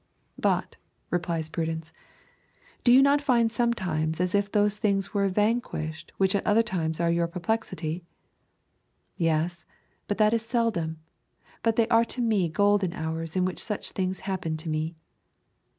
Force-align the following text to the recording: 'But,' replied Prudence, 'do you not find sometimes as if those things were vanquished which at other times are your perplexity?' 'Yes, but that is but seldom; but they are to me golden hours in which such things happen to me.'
'But,' 0.35 0.77
replied 1.11 1.51
Prudence, 1.51 1.93
'do 2.83 2.91
you 2.91 3.03
not 3.03 3.21
find 3.21 3.51
sometimes 3.51 4.19
as 4.19 4.33
if 4.33 4.51
those 4.51 4.77
things 4.79 5.13
were 5.13 5.27
vanquished 5.29 6.11
which 6.17 6.33
at 6.33 6.43
other 6.43 6.63
times 6.63 6.99
are 6.99 7.11
your 7.11 7.27
perplexity?' 7.27 8.03
'Yes, 9.15 9.63
but 10.07 10.17
that 10.17 10.33
is 10.33 10.41
but 10.41 10.49
seldom; 10.49 10.99
but 11.61 11.75
they 11.75 11.87
are 11.89 12.05
to 12.05 12.21
me 12.23 12.49
golden 12.49 12.93
hours 12.93 13.35
in 13.35 13.45
which 13.45 13.59
such 13.59 13.91
things 13.91 14.21
happen 14.21 14.57
to 14.57 14.69
me.' 14.69 14.95